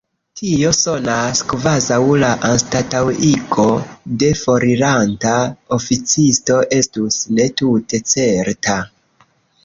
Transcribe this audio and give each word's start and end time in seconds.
Tio 0.39 0.69
sonas, 0.75 1.39
kvazaŭ 1.49 1.97
la 2.21 2.29
anstataŭigo 2.47 3.65
de 4.23 4.29
foriranta 4.39 5.33
oficisto 5.77 6.57
estus 6.79 7.19
ne 7.41 7.47
tute 7.61 8.01
certa. 8.13 8.79